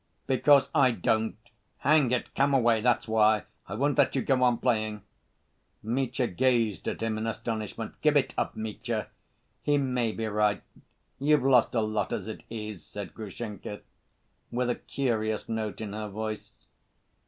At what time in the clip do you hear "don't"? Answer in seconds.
0.93-1.37